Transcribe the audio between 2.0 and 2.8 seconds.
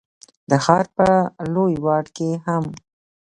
کي هم،